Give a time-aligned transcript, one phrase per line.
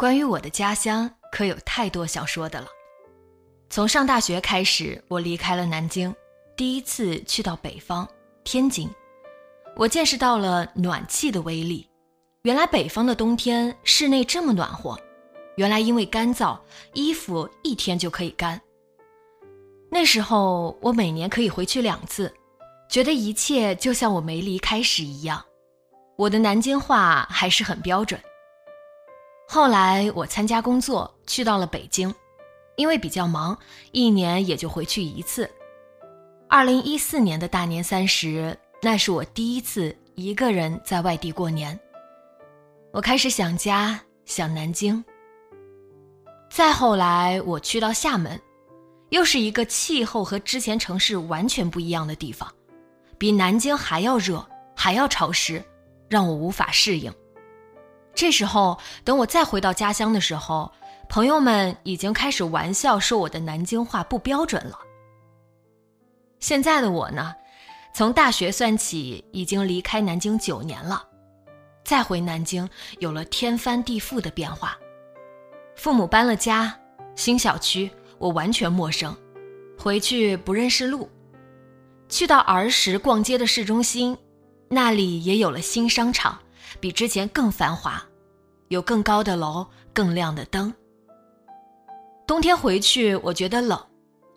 [0.00, 2.68] 关于我的家乡，可有太多想说的了。
[3.68, 6.10] 从上大学开始，我离开了南京，
[6.56, 8.08] 第一次去到北方
[8.42, 8.88] 天津，
[9.76, 11.86] 我见识到了暖气的威力。
[12.44, 14.98] 原来北方的冬天室内这么暖和，
[15.58, 16.58] 原来因为干燥，
[16.94, 18.58] 衣服一天就可以干。
[19.90, 22.32] 那时候我每年可以回去两次，
[22.88, 25.44] 觉得一切就像我没离开时一样。
[26.16, 28.18] 我的南京话还是很标准。
[29.52, 32.14] 后来我参加工作，去到了北京。
[32.76, 33.58] 因为比较忙，
[33.90, 35.50] 一年也就回去一次。
[36.48, 41.76] 二零一四年的大年三十，那是我第一次一个人在外地过年。
[42.92, 45.04] 我开始想家，想南京。
[46.48, 48.40] 再后来，我去到厦门，
[49.08, 52.48] 又是一个气候和之前城市完全不一样的地方，
[53.18, 54.46] 比南京还要热，
[54.76, 55.60] 还要潮湿，
[56.08, 57.12] 让我无法适应。
[58.14, 60.70] 这时候，等我再回到家乡的时候。
[61.08, 64.78] 朋友们已经开始玩笑说我的南京话不标准了。
[66.38, 67.34] 现在的我呢，
[67.92, 71.04] 从大学算起，已经离开南京九年了，
[71.82, 72.68] 再回南京
[73.00, 74.78] 有了天翻地覆的变化。
[75.74, 76.72] 父母搬了家，
[77.16, 79.12] 新小区，我完全陌生，
[79.76, 81.10] 回去不认识路。
[82.08, 84.16] 去到儿时逛街的市中心，
[84.68, 86.38] 那里也有了新商场，
[86.80, 88.02] 比之前更繁华，
[88.68, 90.72] 有更高的楼，更亮的灯。
[92.26, 93.80] 冬天回去我觉得冷，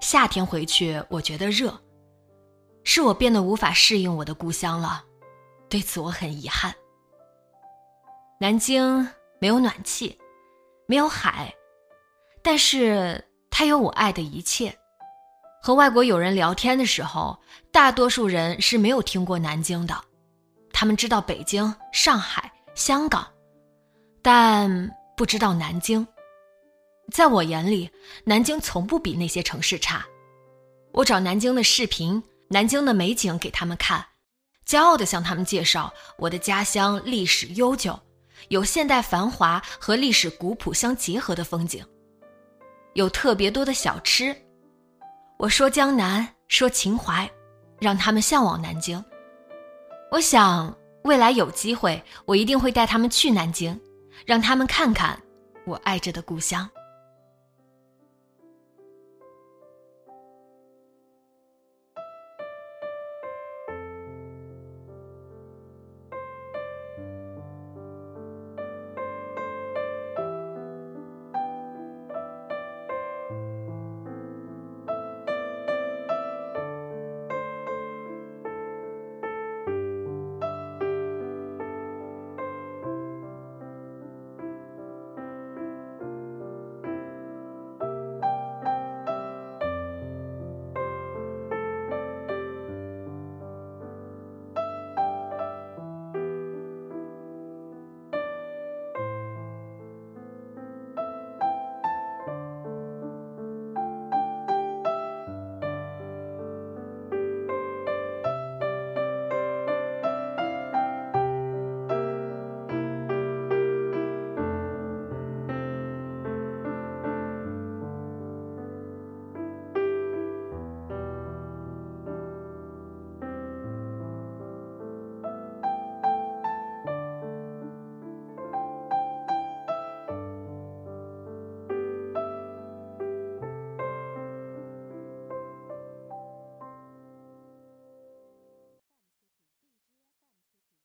[0.00, 1.76] 夏天回去我觉得热，
[2.84, 5.02] 是我变得无法适应我的故乡了，
[5.68, 6.74] 对此我很遗憾。
[8.40, 9.08] 南京
[9.40, 10.18] 没有暖气，
[10.86, 11.54] 没有海，
[12.42, 14.76] 但是它有我爱的一切。
[15.60, 17.36] 和外国友人聊天的时候，
[17.72, 19.94] 大多数人是没有听过南京的，
[20.80, 23.26] 他们知道北京、上海、香港，
[24.22, 26.06] 但不知道南京。
[27.10, 27.90] 在我眼里，
[28.22, 30.06] 南京从不比那些城市差。
[30.92, 34.06] 我找南京的视频、南京的美景给他们看，
[34.68, 37.98] 骄傲地向他们介绍我的家乡历史悠久，
[38.46, 41.84] 有现代繁华和历史古朴相结合的风景，
[42.94, 44.32] 有特别多的小吃。
[45.38, 47.28] 我说江南，说秦淮，
[47.80, 49.04] 让他们向往南京。
[50.10, 50.74] 我想
[51.04, 53.78] 未来有机会，我一定会带他们去南京，
[54.24, 55.20] 让他们看看
[55.66, 56.68] 我爱着的故乡。